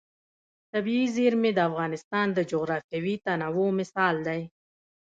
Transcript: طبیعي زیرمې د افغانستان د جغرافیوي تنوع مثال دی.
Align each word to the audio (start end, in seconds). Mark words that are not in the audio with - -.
طبیعي 0.71 1.05
زیرمې 1.15 1.51
د 1.53 1.59
افغانستان 1.69 2.27
د 2.33 2.39
جغرافیوي 2.51 3.15
تنوع 3.25 3.69
مثال 3.79 4.15
دی. 4.27 4.41